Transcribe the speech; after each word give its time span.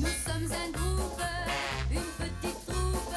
Nous 0.00 0.06
sommes 0.06 0.52
un 0.52 0.70
groupe, 0.72 1.20
une 1.90 1.98
petite 2.00 2.66
troupe 2.66 3.12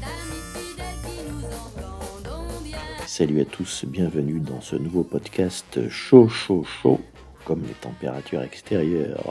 d'amis 0.00 0.42
fidèles 0.54 1.00
qui 1.04 1.22
nous 1.30 1.44
entendons 1.46 2.60
bien. 2.64 2.78
Salut 3.06 3.40
à 3.40 3.44
tous, 3.44 3.84
bienvenue 3.86 4.40
dans 4.40 4.60
ce 4.60 4.76
nouveau 4.76 5.04
podcast 5.04 5.88
chaud, 5.88 6.28
chaud, 6.28 6.64
chaud, 6.64 7.00
comme 7.44 7.62
les 7.62 7.74
températures 7.74 8.42
extérieures. 8.42 9.24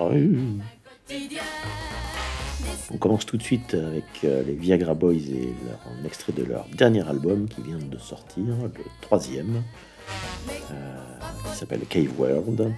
On 2.91 2.97
commence 2.97 3.25
tout 3.25 3.37
de 3.37 3.43
suite 3.43 3.73
avec 3.73 4.05
euh, 4.23 4.41
les 4.43 4.53
Viagra 4.53 4.93
Boys 4.95 5.13
et 5.13 5.53
leur, 5.65 5.79
un 5.93 6.05
extrait 6.05 6.33
de 6.33 6.43
leur 6.43 6.65
dernier 6.73 7.07
album 7.07 7.47
qui 7.47 7.61
vient 7.61 7.77
de 7.77 7.97
sortir, 7.97 8.43
le 8.45 8.71
troisième, 9.01 9.63
euh, 10.71 11.19
qui 11.51 11.57
s'appelle 11.57 11.81
Cave 11.87 12.17
World. 12.17 12.73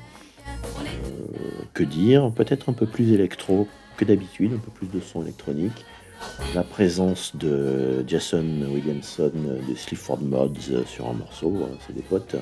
Euh, 1.21 1.63
que 1.73 1.83
dire 1.83 2.31
Peut-être 2.31 2.69
un 2.69 2.73
peu 2.73 2.85
plus 2.85 3.11
électro 3.13 3.67
que 3.97 4.05
d'habitude, 4.05 4.53
un 4.53 4.59
peu 4.59 4.71
plus 4.71 4.87
de 4.87 4.99
son 4.99 5.23
électronique. 5.23 5.85
La 6.53 6.63
présence 6.63 7.35
de 7.35 8.03
Jason 8.07 8.45
Williamson 8.71 9.31
de 9.67 9.75
Sleaford 9.75 10.21
Mods 10.21 10.85
sur 10.85 11.09
un 11.09 11.13
morceau, 11.13 11.63
hein, 11.63 11.75
c'est 11.85 11.95
des 11.95 12.03
potes. 12.03 12.35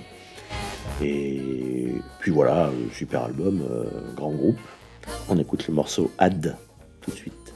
Et 1.02 1.94
puis 2.20 2.32
voilà, 2.32 2.72
super 2.92 3.24
album, 3.24 3.62
euh, 3.70 3.86
grand 4.16 4.32
groupe. 4.32 4.60
On 5.30 5.38
écoute 5.38 5.68
le 5.68 5.74
morceau 5.74 6.12
Ad 6.18 6.58
tout 7.02 7.12
de 7.12 7.16
suite. 7.16 7.54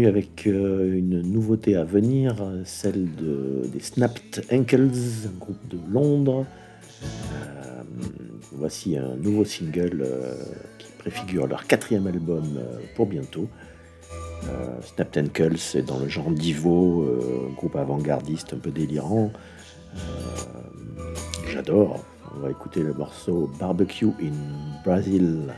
Avec 0.00 0.46
euh, 0.46 0.96
une 0.96 1.20
nouveauté 1.20 1.76
à 1.76 1.84
venir, 1.84 2.34
celle 2.64 3.14
de, 3.14 3.62
des 3.72 3.80
Snapped 3.80 4.44
Ankles, 4.50 4.90
un 5.26 5.38
groupe 5.38 5.68
de 5.68 5.78
Londres. 5.92 6.46
Euh, 7.02 7.82
voici 8.52 8.96
un 8.96 9.16
nouveau 9.16 9.44
single 9.44 10.02
euh, 10.04 10.34
qui 10.78 10.88
préfigure 10.98 11.46
leur 11.46 11.66
quatrième 11.66 12.06
album 12.06 12.44
pour 12.96 13.06
bientôt. 13.06 13.48
Snapped 14.82 15.24
Ankles 15.24 15.56
est 15.74 15.86
dans 15.86 16.00
le 16.00 16.08
genre 16.08 16.30
Divo, 16.30 17.06
groupe 17.54 17.76
avant-gardiste 17.76 18.54
un 18.54 18.58
peu 18.58 18.70
délirant. 18.70 19.30
J'adore. 21.48 22.04
On 22.34 22.40
va 22.40 22.50
écouter 22.50 22.82
le 22.82 22.94
morceau 22.94 23.50
Barbecue 23.60 24.06
in 24.20 24.82
Brazil. 24.84 25.52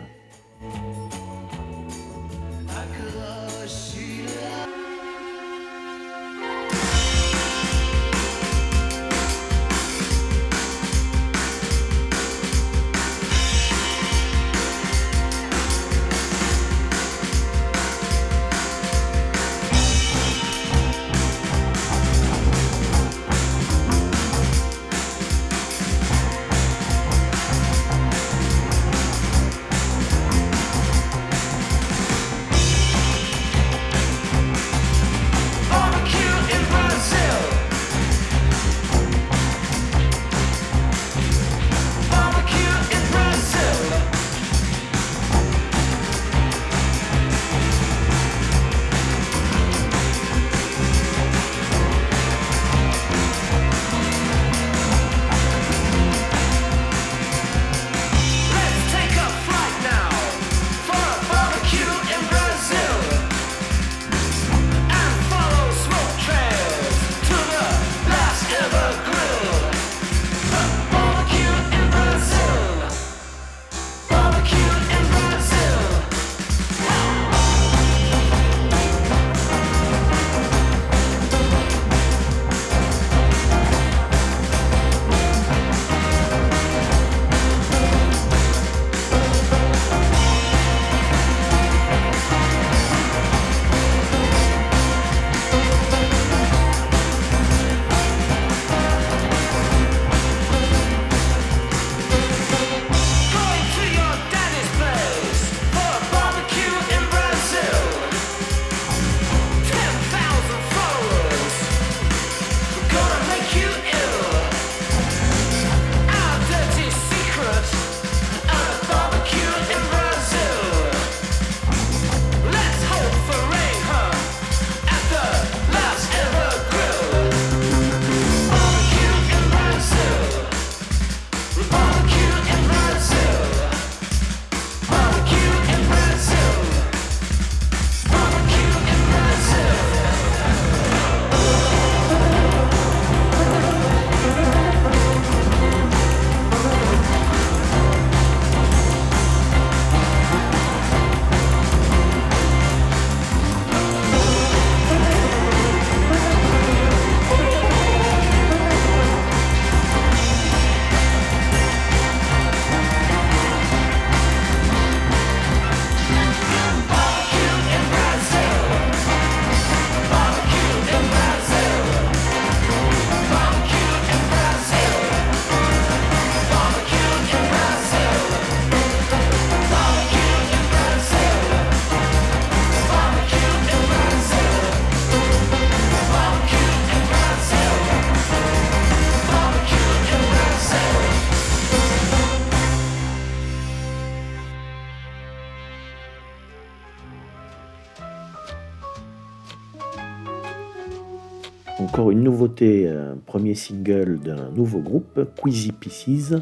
Premier 203.35 203.57
single 203.57 204.21
d'un 204.21 204.49
nouveau 204.51 204.79
groupe, 204.79 205.27
Queasy 205.35 205.73
Pieces. 205.73 206.35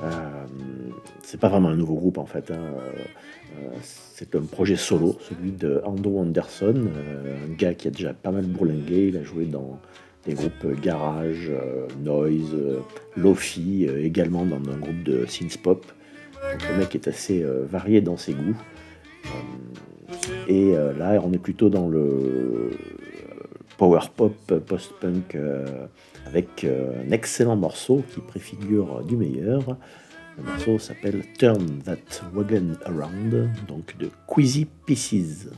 Euh, 0.00 0.44
c'est 1.22 1.40
pas 1.40 1.48
vraiment 1.48 1.70
un 1.70 1.74
nouveau 1.74 1.96
groupe 1.96 2.18
en 2.18 2.24
fait. 2.24 2.52
hein. 2.52 2.60
Euh, 3.58 3.68
c'est 3.82 4.36
un 4.36 4.42
projet 4.42 4.76
solo, 4.76 5.16
celui 5.28 5.50
de 5.50 5.82
Anderson, 5.84 6.74
euh, 6.76 7.46
un 7.48 7.52
gars 7.54 7.74
qui 7.74 7.88
a 7.88 7.90
déjà 7.90 8.14
pas 8.14 8.30
mal 8.30 8.44
bourlingué. 8.44 9.08
Il 9.08 9.16
a 9.16 9.24
joué 9.24 9.46
dans 9.46 9.80
des 10.24 10.34
groupes 10.34 10.80
garage, 10.80 11.50
euh, 11.50 11.88
noise, 12.00 12.54
lofi, 13.16 13.86
également 13.86 14.46
dans 14.46 14.58
un 14.70 14.76
groupe 14.76 15.02
de 15.02 15.26
synth 15.26 15.60
pop. 15.60 15.84
Le 16.44 16.78
mec 16.78 16.94
est 16.94 17.08
assez 17.08 17.44
varié 17.68 18.00
dans 18.00 18.16
ses 18.16 18.34
goûts. 18.34 18.62
Et 20.46 20.74
là, 20.96 21.20
on 21.24 21.32
est 21.32 21.38
plutôt 21.38 21.70
dans 21.70 21.88
le 21.88 22.70
power 23.76 24.00
pop, 24.14 24.34
post-punk, 24.66 25.34
euh, 25.34 25.86
avec 26.26 26.64
euh, 26.64 27.02
un 27.06 27.10
excellent 27.10 27.56
morceau 27.56 28.02
qui 28.12 28.20
préfigure 28.20 29.02
du 29.04 29.16
meilleur. 29.16 29.76
Le 30.36 30.44
morceau 30.44 30.78
s'appelle 30.78 31.22
Turn 31.38 31.82
That 31.84 32.22
Wagon 32.32 32.72
Around, 32.86 33.48
donc 33.68 33.96
de 33.98 34.10
Queasy 34.26 34.66
Pieces. 34.86 35.48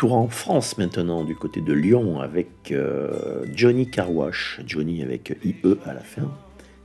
Petit 0.00 0.06
tour 0.06 0.16
en 0.16 0.28
France 0.28 0.78
maintenant, 0.78 1.24
du 1.24 1.36
côté 1.36 1.60
de 1.60 1.74
Lyon, 1.74 2.20
avec 2.20 2.72
euh, 2.72 3.44
Johnny 3.54 3.90
Carwash, 3.90 4.62
Johnny 4.66 5.02
avec 5.02 5.36
IE 5.44 5.76
à 5.84 5.92
la 5.92 6.00
fin, 6.00 6.32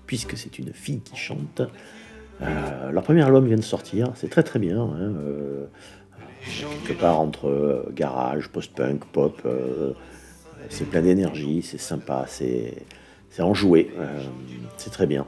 puisque 0.06 0.36
c'est 0.36 0.60
une 0.60 0.74
fille 0.74 1.00
qui 1.00 1.16
chante. 1.16 1.62
Euh, 2.42 2.92
leur 2.92 3.04
premier 3.04 3.22
album 3.22 3.48
vient 3.48 3.56
de 3.56 3.62
sortir, 3.62 4.12
c'est 4.16 4.30
très 4.30 4.44
très 4.44 4.60
bien. 4.60 4.82
hein, 4.82 5.14
euh, 5.16 5.66
quelque 6.86 7.00
part 7.00 7.22
entre 7.22 7.90
garage, 7.96 8.50
post-punk, 8.50 9.06
pop, 9.06 9.48
c'est 10.68 10.90
plein 10.90 11.02
d'énergie, 11.02 11.62
c'est 11.62 11.80
sympa, 11.80 12.26
c'est 12.28 12.76
enjoué, 13.40 13.92
c'est 14.76 14.92
très 14.92 15.08
bien. 15.08 15.26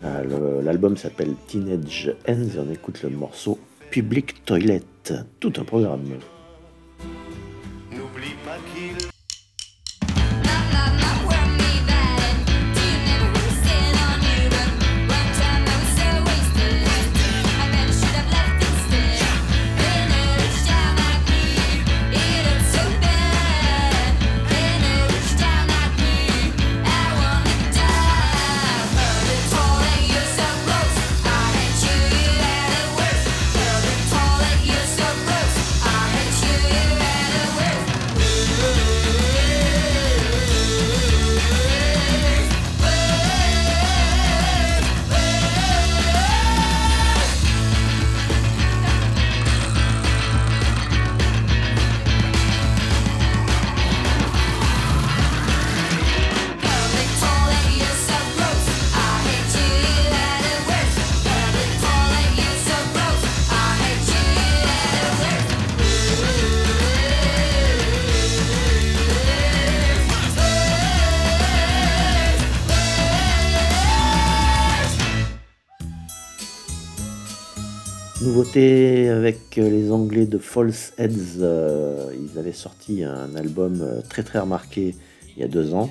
L'album 0.00 0.96
s'appelle 0.96 1.34
Teenage 1.46 2.16
Ends 2.26 2.56
et 2.56 2.58
on 2.58 2.72
écoute 2.72 3.02
le 3.02 3.10
morceau 3.10 3.58
Public 3.90 4.46
Toilet, 4.46 4.80
tout 5.40 5.52
un 5.58 5.64
programme. 5.64 6.04
nouveauté 78.32 79.10
avec 79.10 79.58
euh, 79.58 79.68
les 79.68 79.92
Anglais 79.92 80.24
de 80.24 80.38
False 80.38 80.94
Heads. 80.96 81.40
Euh, 81.40 82.10
ils 82.18 82.38
avaient 82.38 82.54
sorti 82.54 83.04
un 83.04 83.36
album 83.36 83.82
euh, 83.82 84.00
très 84.08 84.22
très 84.22 84.38
remarqué 84.38 84.94
il 85.36 85.42
y 85.42 85.44
a 85.44 85.48
deux 85.48 85.74
ans, 85.74 85.90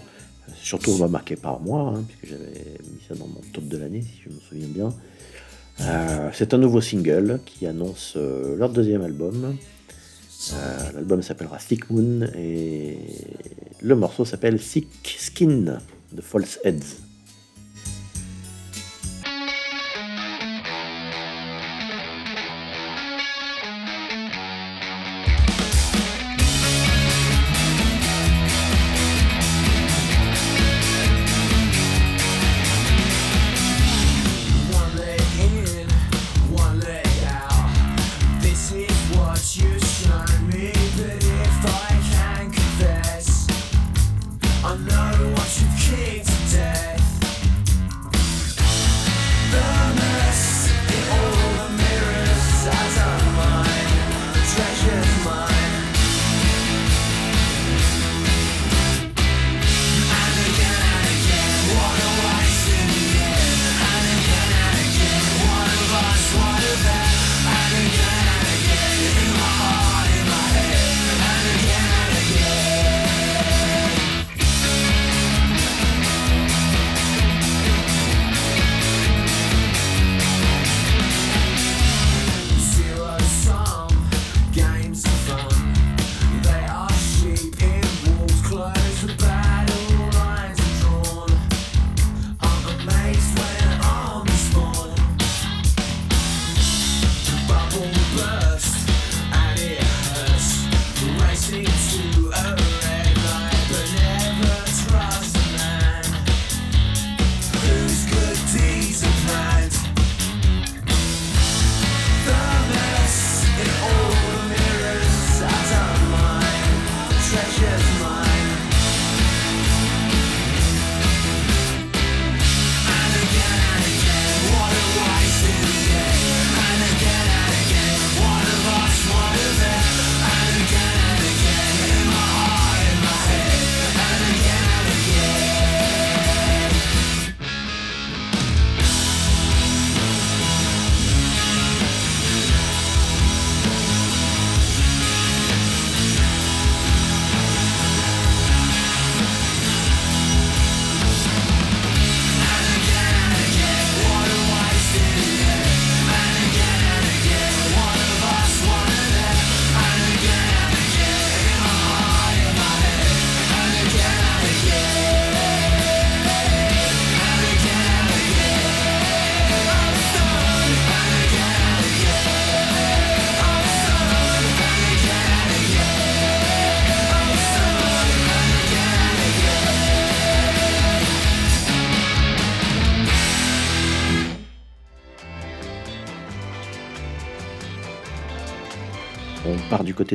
surtout 0.55 0.91
remarqué 0.98 1.36
par 1.36 1.60
moi, 1.60 1.93
hein, 1.95 2.03
puisque 2.07 2.33
j'avais 2.33 2.79
mis 2.91 3.00
ça 3.07 3.13
dans 3.13 3.27
mon 3.27 3.41
top 3.53 3.67
de 3.67 3.77
l'année, 3.77 4.01
si 4.01 4.24
je 4.25 4.29
me 4.33 4.39
souviens 4.39 4.67
bien. 4.67 6.31
C'est 6.33 6.55
un 6.55 6.57
nouveau 6.57 6.81
single 6.81 7.39
qui 7.45 7.67
annonce 7.67 8.17
leur 8.57 8.69
deuxième 8.69 9.03
album. 9.03 9.55
L'album 10.95 11.21
s'appellera 11.21 11.60
Sick 11.60 11.89
Moon 11.91 12.27
et 12.36 12.98
le 13.81 13.95
morceau 13.95 14.25
s'appelle 14.25 14.60
Sick 14.60 15.15
Skin 15.19 15.79
de 16.12 16.21
False 16.21 16.60
Heads. 16.63 17.10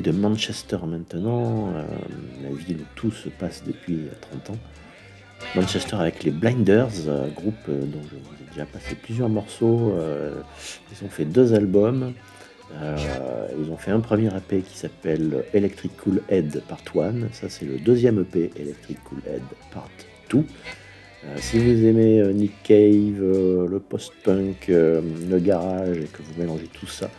de 0.06 0.12
Manchester 0.12 0.78
maintenant, 0.86 1.72
euh, 1.74 1.82
la 2.44 2.50
ville 2.50 2.78
où 2.80 2.86
tout 2.94 3.10
se 3.10 3.28
passe 3.28 3.64
depuis 3.66 3.94
euh, 3.94 4.42
30 4.44 4.50
ans. 4.50 4.58
Manchester 5.56 5.96
avec 5.96 6.22
les 6.22 6.30
Blinders, 6.30 7.08
euh, 7.08 7.28
groupe 7.30 7.54
dont 7.66 8.02
je 8.04 8.14
vous 8.14 8.34
ai 8.40 8.50
déjà 8.50 8.66
passé 8.66 8.94
plusieurs 8.94 9.28
morceaux. 9.28 9.94
ils 10.92 11.04
ont 11.04 11.10
fait 11.10 11.24
deux 11.24 11.54
albums. 11.54 12.12
ils 12.72 13.70
ont 13.70 13.76
fait 13.76 13.90
un 13.90 14.00
premier 14.00 14.28
EP 14.28 14.60
qui 14.60 14.78
s'appelle 14.78 15.44
Electric 15.52 15.96
Cool 15.96 16.22
Head 16.28 16.62
Part 16.68 16.82
1. 16.94 17.32
Ça, 17.32 17.48
c'est 17.48 17.64
le 17.64 17.78
deuxième 17.78 18.20
EP 18.20 18.52
Electric 18.56 19.02
Cool 19.04 19.18
Head 19.26 19.42
Part 19.72 19.90
2. 20.30 20.44
Si 21.36 21.58
vous 21.58 21.84
aimez 21.84 22.32
Nick 22.32 22.62
Cave, 22.62 23.20
le 23.20 23.78
post-punk, 23.80 24.68
le 24.68 25.38
garage 25.38 25.98
et 25.98 26.04
que 26.04 26.22
vous 26.22 26.40
mélangez 26.40 26.68
tout 26.72 26.86
ça 26.86 27.10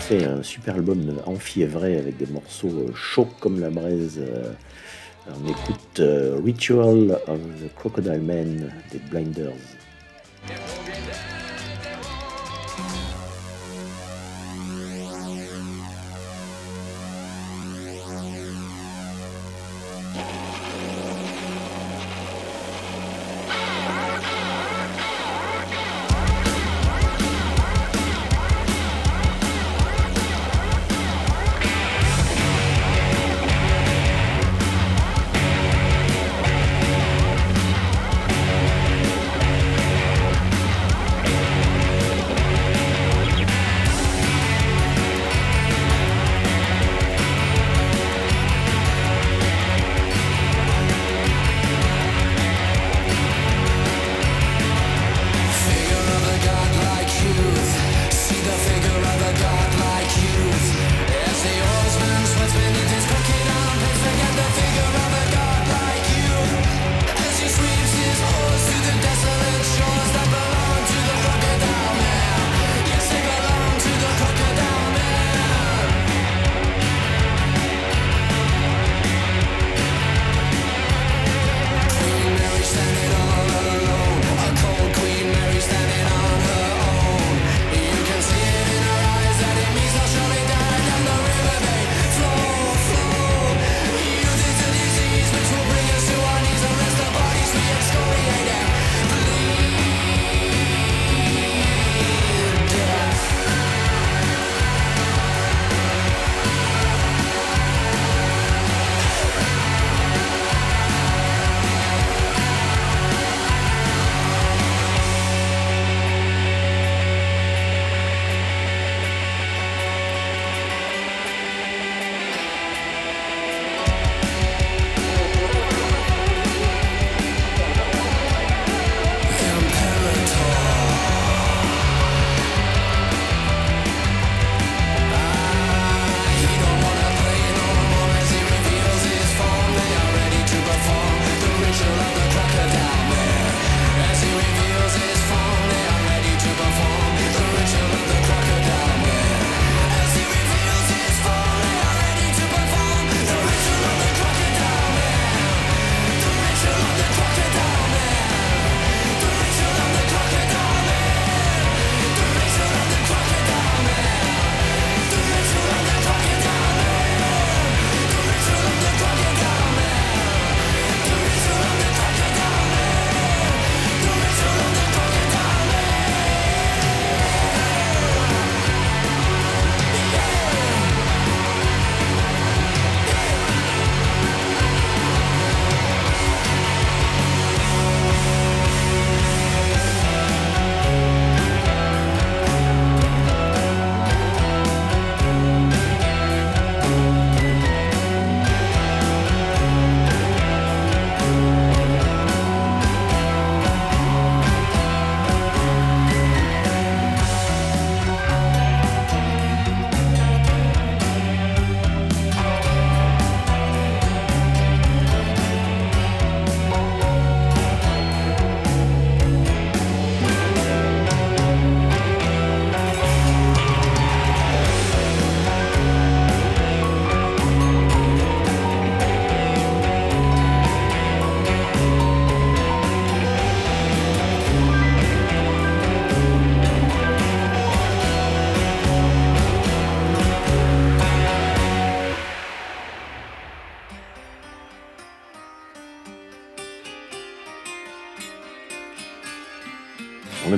c'est 0.00 0.24
un 0.24 0.42
super 0.42 0.74
album 0.74 1.20
enfiévré 1.26 1.96
avec 1.96 2.16
des 2.16 2.26
morceaux 2.26 2.68
euh, 2.68 2.94
chauds 2.94 3.28
comme 3.40 3.60
la 3.60 3.70
braise. 3.70 4.20
Euh, 4.20 4.52
on 5.28 5.48
écoute 5.48 6.00
euh, 6.00 6.38
Ritual 6.44 7.18
of 7.26 7.38
the 7.38 7.74
Crocodile 7.76 8.20
Man 8.20 8.72
des 8.90 8.98
Blinders. 9.10 9.52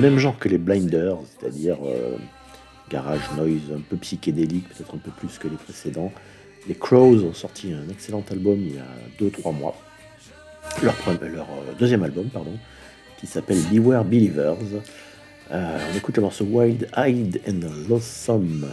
Même 0.04 0.18
genre 0.18 0.38
que 0.38 0.48
les 0.48 0.58
Blinders, 0.58 1.18
c'est-à-dire 1.38 1.76
euh, 1.84 2.16
garage 2.90 3.20
noise 3.36 3.72
un 3.74 3.80
peu 3.80 3.96
psychédélique, 3.96 4.68
peut-être 4.68 4.94
un 4.94 4.98
peu 4.98 5.10
plus 5.10 5.38
que 5.38 5.48
les 5.48 5.56
précédents. 5.56 6.12
Les 6.68 6.74
Crows 6.74 7.22
ont 7.24 7.34
sorti 7.34 7.72
un 7.72 7.90
excellent 7.90 8.24
album 8.30 8.58
il 8.60 8.76
y 8.76 8.78
a 8.78 8.86
2-3 9.30 9.54
mois. 9.56 9.76
Leur, 10.82 10.94
pre- 10.94 11.22
leur, 11.24 11.44
euh, 11.50 11.72
deuxième 11.78 12.02
album, 12.02 12.26
pardon, 12.32 12.56
qui 13.20 13.26
s'appelle 13.26 13.58
Beware 13.72 14.04
Believers. 14.04 14.56
Euh, 15.52 15.78
on 15.92 15.96
écoute 15.96 16.16
le 16.16 16.22
morceau 16.22 16.44
Wild 16.44 16.88
Eyed 16.96 17.40
and 17.48 17.60
Loathsome. 17.88 18.66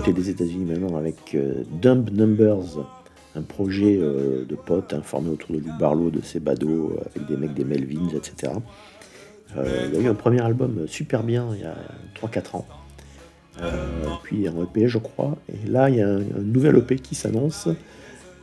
Côté 0.00 0.12
des 0.14 0.30
États-Unis 0.30 0.64
maintenant 0.64 0.96
avec 0.96 1.34
euh, 1.34 1.62
Dumb 1.82 2.08
Numbers, 2.10 2.86
un 3.34 3.42
projet 3.42 3.98
euh, 4.00 4.46
de 4.46 4.54
potes 4.54 4.94
hein, 4.94 5.02
formé 5.04 5.28
autour 5.28 5.54
de 5.54 5.58
Lou 5.58 5.72
Barlow, 5.78 6.08
de 6.08 6.22
ses 6.22 6.40
badauds, 6.40 6.96
euh, 6.96 7.04
avec 7.14 7.28
des 7.28 7.36
mecs 7.36 7.52
des 7.52 7.64
Melvins, 7.64 8.08
etc. 8.16 8.54
Il 9.56 9.94
y 9.94 9.98
a 9.98 10.00
eu 10.00 10.06
un 10.06 10.14
premier 10.14 10.40
album 10.40 10.86
super 10.86 11.22
bien 11.22 11.48
il 11.54 11.60
y 11.60 11.64
a 11.64 11.76
3-4 12.14 12.56
ans. 12.56 12.66
Puis 14.22 14.48
un 14.48 14.54
EP, 14.62 14.88
je 14.88 14.96
crois. 14.96 15.36
Et 15.52 15.68
là, 15.68 15.90
il 15.90 15.96
y 15.96 16.00
a 16.00 16.08
un, 16.08 16.20
nouvel 16.40 16.78
EP 16.78 16.96
qui 16.96 17.14
s'annonce, 17.14 17.68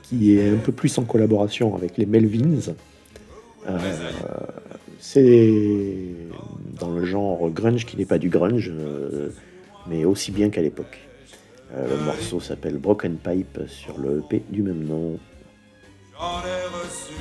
qui 0.04 0.38
est 0.38 0.50
un 0.50 0.58
peu 0.58 0.74
plus 0.74 0.96
en 1.00 1.06
collaboration 1.06 1.76
avec 1.76 1.98
les 1.98 2.06
Melvins. 2.06 2.74
C'est 5.00 5.54
dans 6.78 6.92
le 6.92 7.06
genre 7.06 7.50
grunge 7.50 7.86
qui 7.86 7.98
n'est 7.98 8.06
pas 8.06 8.20
du 8.20 8.30
grunge, 8.30 8.72
mais 9.90 10.04
aussi 10.04 10.32
bien 10.32 10.50
qu'à 10.50 10.62
l'époque. 10.62 11.08
Euh, 11.74 11.98
le 11.98 12.04
morceau 12.06 12.40
s'appelle 12.40 12.78
Broken 12.78 13.18
Pipe 13.18 13.60
sur 13.68 13.98
le 13.98 14.20
EP 14.20 14.44
du 14.50 14.62
même 14.62 14.86
nom. 14.86 15.20
J'en 16.18 16.40
ai 16.40 16.66
reçu 16.66 17.14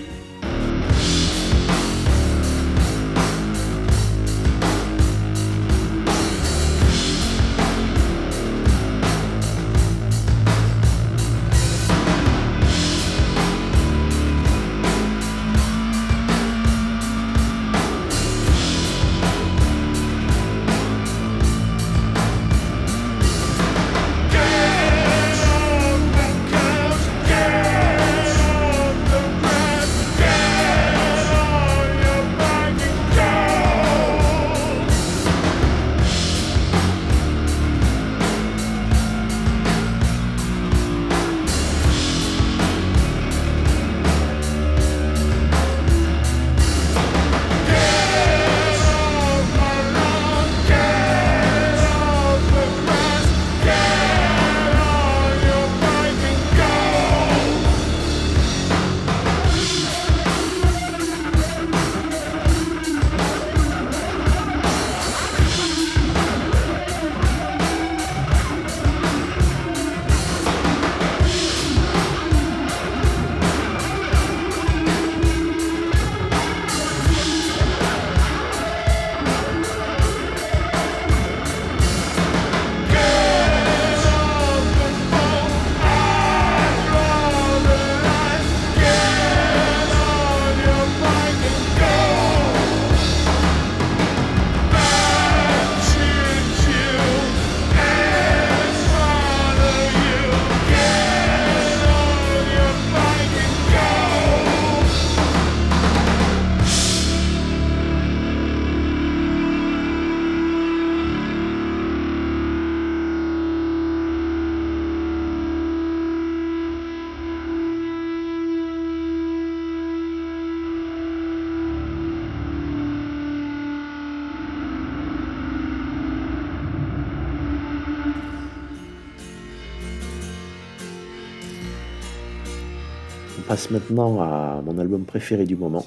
maintenant 133.70 134.20
à 134.20 134.62
mon 134.64 134.78
album 134.78 135.04
préféré 135.04 135.44
du 135.46 135.56
moment. 135.56 135.86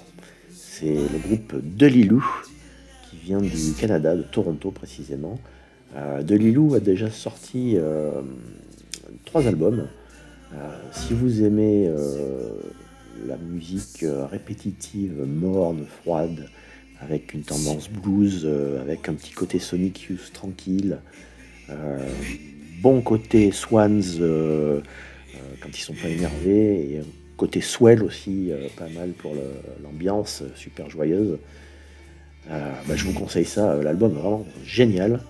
C'est 0.51 0.95
le 0.95 1.19
groupe 1.19 1.53
Delilou, 1.61 2.25
qui 3.09 3.17
vient 3.17 3.39
du 3.39 3.73
Canada, 3.79 4.15
de 4.15 4.23
Toronto 4.23 4.71
précisément. 4.71 5.39
Euh, 5.95 6.23
Delilou 6.23 6.73
a 6.73 6.79
déjà 6.79 7.09
sorti 7.09 7.73
euh, 7.75 8.21
trois 9.25 9.47
albums. 9.47 9.87
Euh, 10.53 10.55
si 10.91 11.13
vous 11.13 11.43
aimez 11.43 11.87
euh, 11.87 12.49
la 13.27 13.37
musique 13.37 14.03
répétitive, 14.31 15.23
morne, 15.25 15.85
froide, 16.01 16.49
avec 17.01 17.33
une 17.33 17.43
tendance 17.43 17.89
blues, 17.89 18.49
avec 18.81 19.07
un 19.09 19.13
petit 19.13 19.31
côté 19.31 19.59
Sonic 19.59 20.09
Youth 20.09 20.31
tranquille, 20.33 20.99
bon 22.81 23.01
côté 23.01 23.51
Swans 23.53 24.01
quand 25.61 25.69
ils 25.69 25.81
sont 25.81 25.93
pas 25.93 26.09
énervés, 26.09 26.91
et 26.91 26.99
un 26.99 27.18
côté 27.39 27.61
Swell 27.61 28.03
aussi, 28.03 28.51
euh, 28.51 28.67
pas 28.75 28.89
mal 28.89 29.11
pour 29.11 29.33
l'ambiance, 29.81 30.41
euh, 30.41 30.51
super 30.55 30.89
joyeuse. 30.89 31.39
Euh, 32.51 32.71
bah, 32.85 32.95
je 32.97 33.05
vous 33.05 33.13
conseille 33.13 33.45
ça, 33.45 33.81
l'album 33.81 34.11
est 34.11 34.19
vraiment 34.19 34.45
génial. 34.65 35.21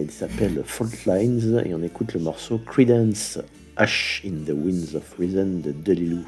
Il 0.00 0.10
s'appelle 0.10 0.62
Fault 0.64 1.04
Lines 1.04 1.62
et 1.66 1.74
on 1.74 1.82
écoute 1.82 2.14
le 2.14 2.20
morceau 2.20 2.58
Credence 2.58 3.40
Ash 3.76 4.22
in 4.24 4.44
the 4.46 4.54
Winds 4.54 4.94
of 4.94 5.14
Reason 5.18 5.60
de 5.62 5.72
Delilou. 5.72 6.24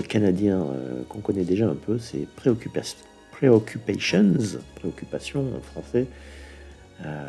Canadien 0.00 0.60
euh, 0.62 1.02
qu'on 1.08 1.20
connaît 1.20 1.44
déjà 1.44 1.68
un 1.68 1.74
peu, 1.74 1.98
c'est 1.98 2.26
Preoccupa- 2.36 2.96
Preoccupations, 3.32 4.34
Préoccupation 4.76 5.44
en 5.56 5.60
français, 5.60 6.06
euh, 7.04 7.28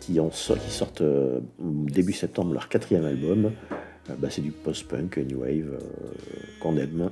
qui, 0.00 0.20
en 0.20 0.28
qui 0.28 0.70
sortent 0.70 1.00
euh, 1.00 1.40
début 1.58 2.12
septembre 2.12 2.52
leur 2.52 2.68
quatrième 2.68 3.04
album. 3.04 3.52
Bah, 4.18 4.28
c'est 4.30 4.42
du 4.42 4.50
post-punk, 4.50 5.18
new 5.18 5.40
wave, 5.42 5.78
qu'on 6.60 6.76
aime, 6.76 7.10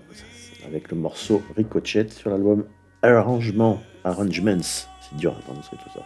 avec 0.67 0.91
le 0.91 0.97
morceau 0.97 1.43
Ricochet 1.57 2.09
sur 2.09 2.31
l'album 2.31 2.65
Arrangement, 3.03 3.81
Arrangements. 4.05 4.63
C'est 4.63 5.17
dur 5.17 5.37
à 5.37 5.41
prononcer 5.41 5.71
tout 5.71 5.91
ça. 5.95 6.05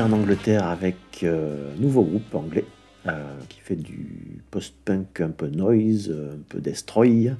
En 0.00 0.12
Angleterre 0.12 0.66
avec 0.66 0.96
euh, 1.22 1.72
un 1.74 1.80
nouveau 1.80 2.02
groupe 2.02 2.34
anglais 2.34 2.64
euh, 3.06 3.38
qui 3.48 3.60
fait 3.60 3.76
du 3.76 4.40
post-punk 4.50 5.20
un 5.20 5.30
peu 5.30 5.48
noise, 5.48 6.10
un 6.10 6.38
peu 6.48 6.60
destroy. 6.60 7.32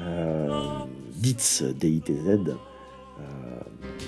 Euh, 0.00 0.50
Ditz, 1.14 1.62
D-I-T-Z. 1.62 2.28
Euh, 2.28 2.54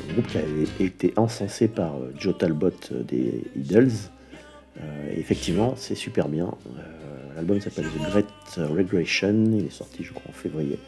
un 0.09 0.13
groupe 0.13 0.27
qui 0.27 0.39
avait 0.39 0.85
été 0.85 1.13
encensé 1.17 1.69
par 1.69 1.97
euh, 1.97 2.13
Joe 2.19 2.37
Talbot 2.37 2.71
euh, 2.93 3.03
des 3.03 3.45
Idols. 3.55 3.91
Euh, 4.81 5.15
effectivement, 5.17 5.75
c'est 5.77 5.95
super 5.95 6.29
bien. 6.29 6.53
Euh, 6.67 7.35
L'album 7.37 7.61
s'appelle 7.61 7.87
The 7.87 8.11
Great 8.11 8.27
Regression. 8.57 9.45
Il 9.53 9.67
est 9.67 9.71
sorti, 9.71 10.03
je 10.03 10.13
crois, 10.13 10.31
en 10.31 10.35
février. 10.35 10.79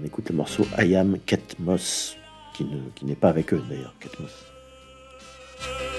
On 0.00 0.04
écoute 0.04 0.28
le 0.28 0.36
morceau 0.36 0.66
I 0.78 0.96
Am 0.96 1.18
Cat 1.24 1.38
Moss, 1.58 2.16
qui 2.54 2.66
n'est 3.04 3.14
pas 3.14 3.28
avec 3.28 3.54
eux 3.54 3.62
d'ailleurs, 3.68 3.94
Cat 4.00 4.10
Moss. 4.20 5.97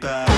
Back. 0.00 0.35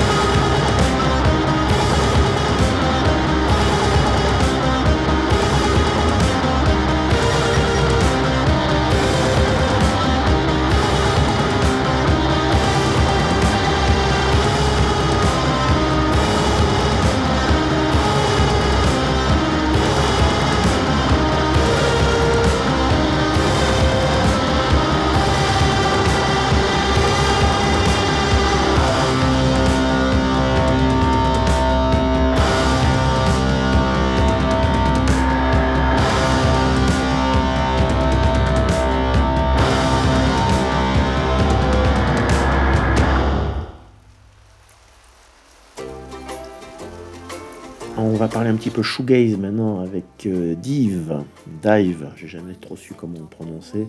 Parler 48.38 48.50
un 48.50 48.56
petit 48.56 48.70
peu 48.70 48.82
shoegaze 48.82 49.36
maintenant 49.36 49.80
avec 49.80 50.04
euh, 50.26 50.54
Dive. 50.54 51.24
Dive, 51.60 52.08
j'ai 52.14 52.28
jamais 52.28 52.54
trop 52.54 52.76
su 52.76 52.94
comment 52.94 53.18
le 53.18 53.26
prononcer. 53.26 53.88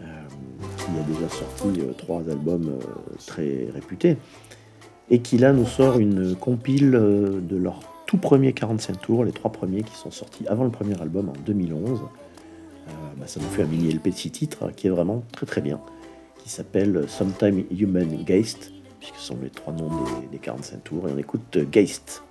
Euh, 0.00 0.04
qui 0.78 0.84
a 0.84 1.02
déjà 1.12 1.28
sorti 1.28 1.80
euh, 1.80 1.92
trois 1.98 2.20
albums 2.30 2.68
euh, 2.68 3.16
très 3.26 3.66
réputés. 3.74 4.16
Et 5.10 5.18
qui 5.18 5.38
là 5.38 5.52
nous 5.52 5.66
sort 5.66 5.98
une 5.98 6.36
compile 6.36 6.94
euh, 6.94 7.40
de 7.40 7.56
leur 7.56 7.80
tout 8.06 8.16
premier 8.16 8.52
45 8.52 9.00
tours, 9.00 9.24
les 9.24 9.32
trois 9.32 9.50
premiers 9.50 9.82
qui 9.82 9.96
sont 9.96 10.12
sortis 10.12 10.46
avant 10.46 10.62
le 10.62 10.70
premier 10.70 11.00
album 11.02 11.30
en 11.30 11.44
2011. 11.44 12.00
Euh, 12.00 12.90
bah, 13.16 13.26
ça 13.26 13.40
nous 13.40 13.48
fait 13.48 13.62
un 13.62 13.66
mini 13.66 13.90
LP 13.90 14.10
de 14.10 14.14
six 14.14 14.30
titres 14.30 14.70
qui 14.70 14.86
est 14.86 14.90
vraiment 14.90 15.24
très 15.32 15.46
très 15.46 15.60
bien, 15.60 15.80
qui 16.44 16.48
s'appelle 16.48 17.06
Sometime 17.08 17.64
Human 17.76 18.22
Geist, 18.24 18.70
puisque 19.00 19.16
ce 19.16 19.26
sont 19.26 19.38
les 19.42 19.50
trois 19.50 19.72
noms 19.72 19.90
des, 20.20 20.28
des 20.30 20.38
45 20.38 20.84
tours. 20.84 21.08
Et 21.08 21.12
on 21.12 21.18
écoute 21.18 21.58
Geist. 21.72 22.22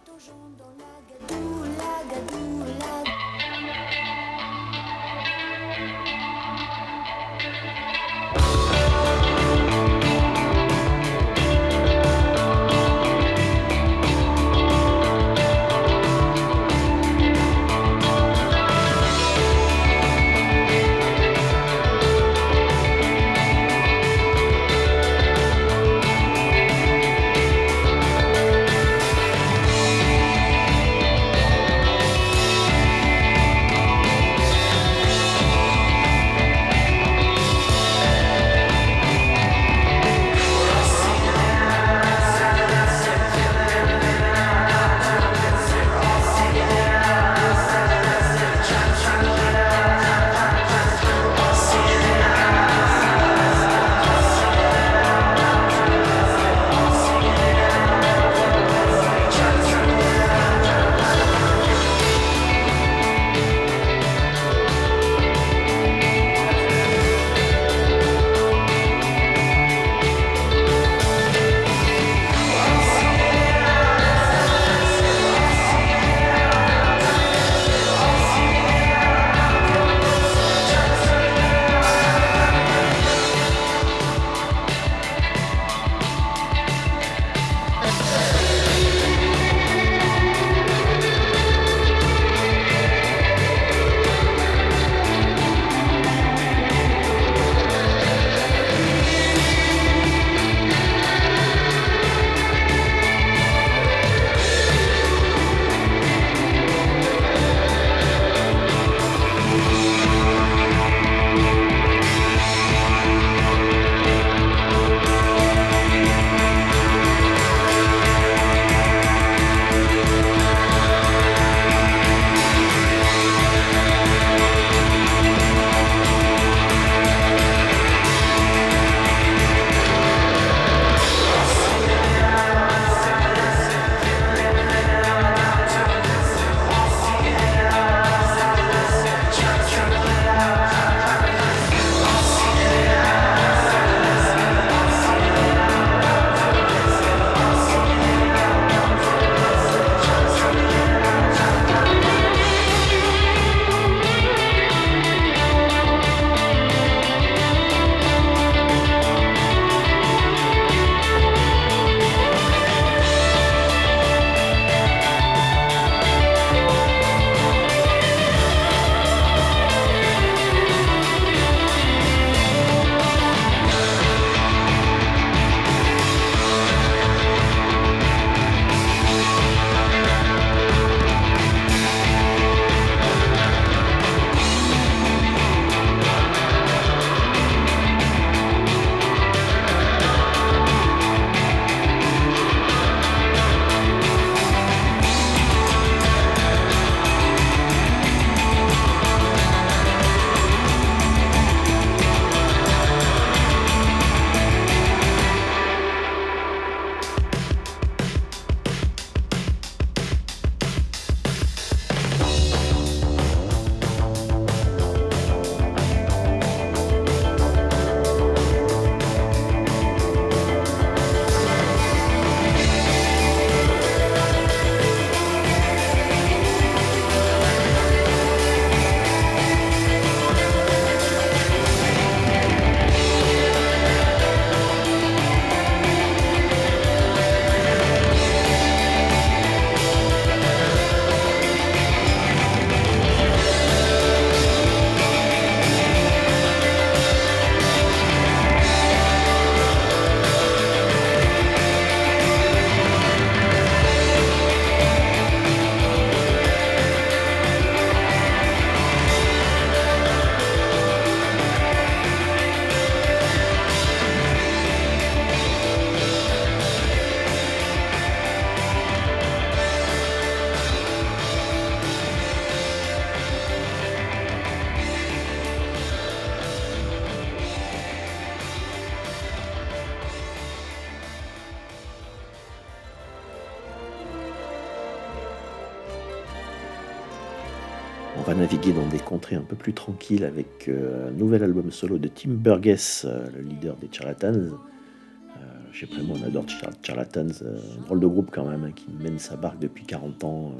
Naviguer 288.53 288.73
dans 288.73 288.87
des 288.87 288.99
contrées 288.99 289.35
un 289.35 289.41
peu 289.41 289.55
plus 289.55 289.73
tranquilles 289.73 290.23
avec 290.23 290.67
euh, 290.67 291.09
un 291.09 291.11
nouvel 291.11 291.43
album 291.43 291.71
solo 291.71 291.97
de 291.97 292.07
Tim 292.07 292.31
Burgess, 292.31 293.05
euh, 293.07 293.25
le 293.35 293.41
leader 293.41 293.75
des 293.77 293.89
Charlatans. 293.91 294.35
Euh, 294.37 295.85
pas, 295.87 296.03
moi, 296.03 296.17
on 296.21 296.27
adore 296.27 296.47
Char- 296.47 296.71
Charlatans, 296.83 297.31
un 297.41 297.81
drôle 297.81 297.99
de 297.99 298.07
groupe 298.07 298.29
quand 298.31 298.45
même, 298.45 298.63
hein, 298.63 298.71
qui 298.75 298.85
mène 299.01 299.17
sa 299.17 299.35
barque 299.37 299.57
depuis 299.59 299.85
40 299.85 300.23
ans, 300.23 300.53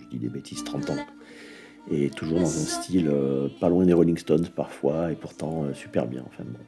je 0.00 0.08
dis 0.08 0.18
des 0.18 0.30
bêtises, 0.30 0.64
30 0.64 0.90
ans. 0.90 0.96
Et 1.90 2.08
toujours 2.08 2.38
dans 2.40 2.46
un 2.46 2.66
style 2.66 3.08
euh, 3.08 3.48
pas 3.60 3.68
loin 3.68 3.84
des 3.84 3.92
Rolling 3.92 4.16
Stones 4.16 4.46
parfois, 4.56 5.12
et 5.12 5.14
pourtant 5.14 5.64
euh, 5.64 5.74
super 5.74 6.06
bien. 6.06 6.22
Enfin 6.26 6.44
bon. 6.44 6.58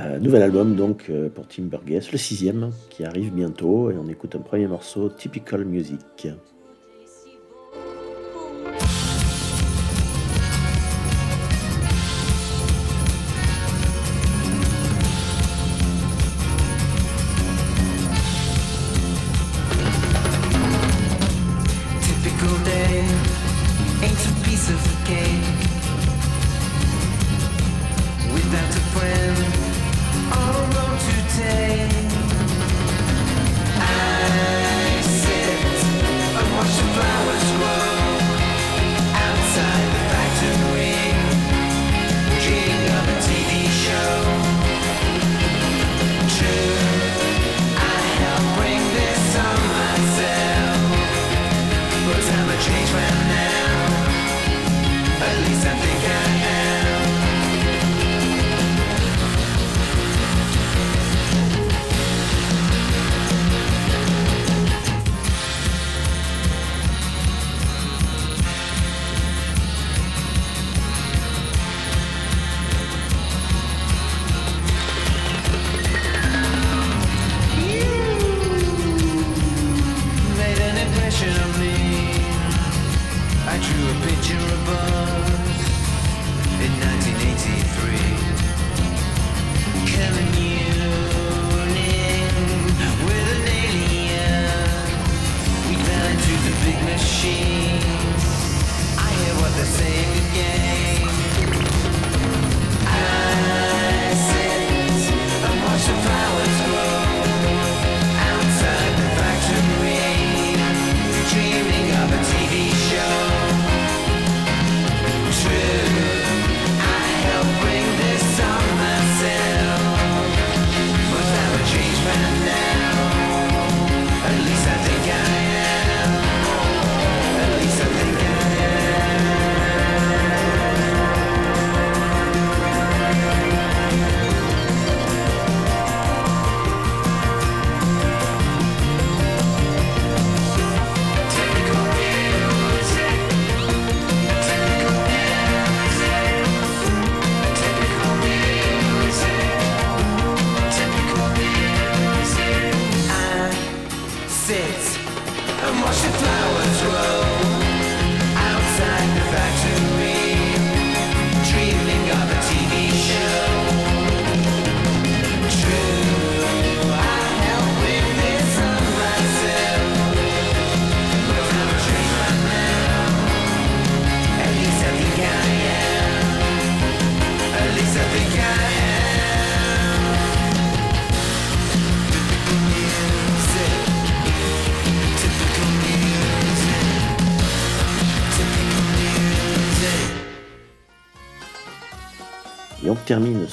Euh, 0.00 0.18
nouvel 0.18 0.42
album 0.42 0.76
donc 0.76 1.10
pour 1.34 1.48
Tim 1.48 1.62
Burgess, 1.64 2.12
le 2.12 2.18
sixième, 2.18 2.72
qui 2.90 3.04
arrive 3.04 3.32
bientôt, 3.32 3.90
et 3.90 3.96
on 3.96 4.08
écoute 4.08 4.36
un 4.36 4.40
premier 4.40 4.66
morceau, 4.66 5.08
Typical 5.08 5.64
Music. 5.64 6.28
piece 24.60 24.70
of. 24.70 25.69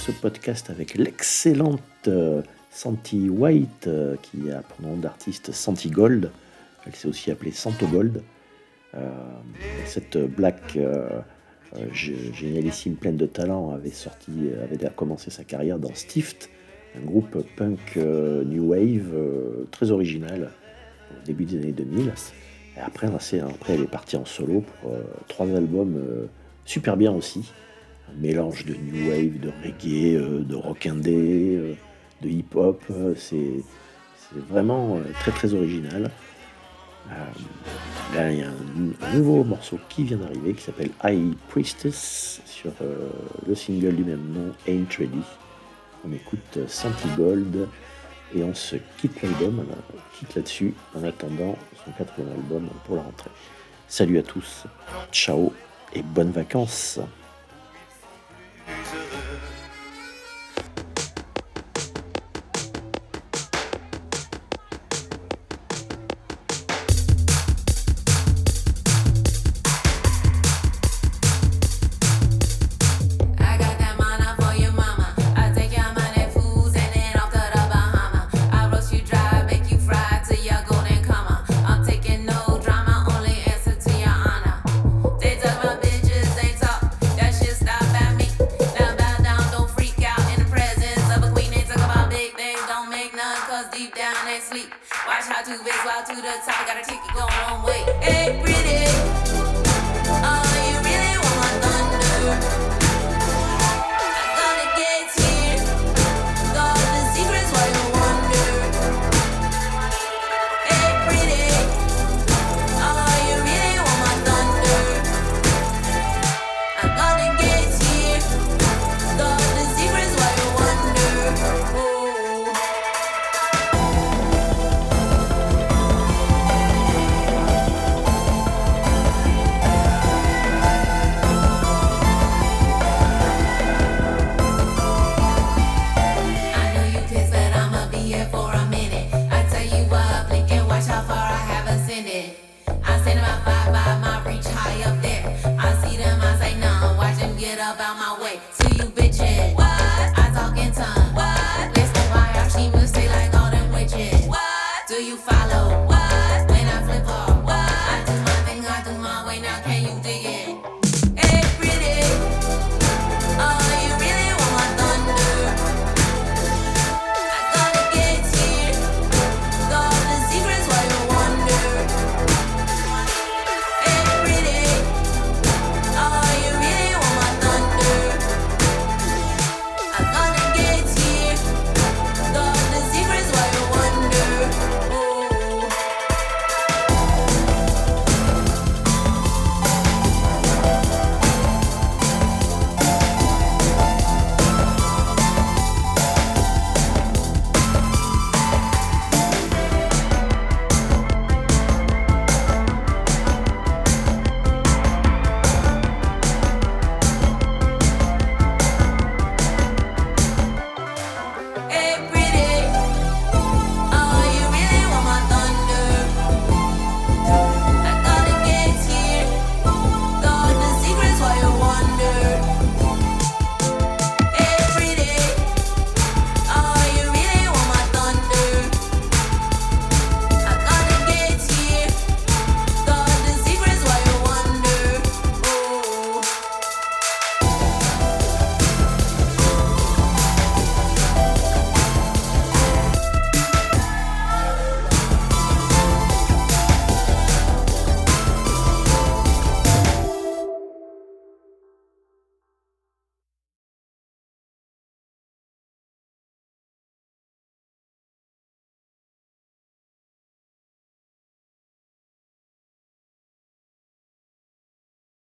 Ce 0.08 0.12
podcast 0.14 0.70
avec 0.70 0.96
l'excellente 0.96 1.82
euh, 2.08 2.42
Santi 2.72 3.28
White, 3.30 3.88
euh, 3.88 4.16
qui 4.22 4.50
a 4.52 4.62
pour 4.62 4.88
nom 4.88 4.96
d'artiste 4.96 5.52
Santi 5.52 5.90
Gold. 5.90 6.32
Elle 6.86 6.96
s'est 6.96 7.10
aussi 7.10 7.30
appelée 7.30 7.52
Santo 7.52 7.86
Gold. 7.88 8.24
Euh, 8.96 9.10
cette 9.86 10.18
black 10.18 10.78
gé- 11.94 12.34
génialissime, 12.34 12.96
pleine 12.96 13.18
de 13.18 13.26
talent, 13.26 13.72
avait 13.72 13.90
sorti, 13.92 14.32
avait 14.64 14.78
commencé 14.96 15.30
sa 15.30 15.44
carrière 15.44 15.78
dans 15.78 15.94
Stift, 15.94 16.50
un 16.96 17.06
groupe 17.06 17.46
punk 17.58 17.98
new 17.98 18.70
wave 18.70 19.14
très 19.72 19.92
original 19.92 20.52
au 21.12 21.26
début 21.26 21.44
des 21.44 21.58
années 21.58 21.74
2000. 21.74 22.14
Et 22.78 22.80
après, 22.80 23.08
elle 23.68 23.82
est 23.82 23.88
partie 23.92 24.16
en 24.16 24.24
solo 24.24 24.62
pour 24.82 24.94
trois 25.28 25.48
albums 25.54 26.02
super 26.64 26.96
bien 26.96 27.12
aussi 27.12 27.52
un 28.10 28.20
mélange 28.20 28.66
de 28.66 28.74
new 28.74 29.10
wave, 29.10 29.40
de 29.40 29.52
reggae, 29.64 30.16
euh, 30.16 30.44
de 30.44 30.56
rock 30.56 30.86
indé, 30.86 31.56
euh, 31.56 31.74
de 32.22 32.30
hip 32.30 32.56
hop. 32.56 32.84
euh, 32.92 33.14
c'est 33.16 33.64
vraiment 34.50 35.00
très 35.22 35.32
très 35.32 35.54
original. 35.54 36.12
Là, 38.14 38.32
il 38.32 38.40
y 38.40 38.44
a 38.44 38.50
un, 38.50 39.14
nouveau 39.16 39.46
morceau 39.46 39.80
qui 39.88 40.04
vient 40.04 40.18
d'arriver 40.18 40.54
qui 40.54 40.62
s'appelle 40.62 40.90
High 41.06 41.34
Priestess 41.48 42.42
sur 42.46 42.72
le 43.48 43.56
single 43.56 43.96
du 43.96 44.04
même 44.04 44.28
nom, 44.34 44.52
Ain't 44.68 44.94
Ready. 44.98 45.24
On 46.06 46.12
écoute 46.12 46.60
Santi 46.68 47.08
Gold 47.16 47.70
et 48.36 48.44
on 48.44 48.54
se 48.54 48.76
quitte 48.98 49.22
l'album, 49.22 49.64
on 49.70 50.18
quitte 50.18 50.36
là-dessus 50.36 50.74
en 50.96 51.04
attendant 51.04 51.58
son 51.86 51.92
quatrième 51.92 52.34
album 52.34 52.68
pour 52.86 52.98
la 52.98 53.04
rentrée. 53.04 53.32
Salut 53.88 54.20
à 54.20 54.24
tous, 54.24 54.66
ciao 55.12 55.54
et 55.94 56.02
bonnes 56.02 56.32
vacances. 56.32 57.00